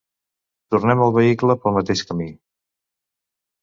[0.75, 2.31] Tornem al vehicle pel mateix camí.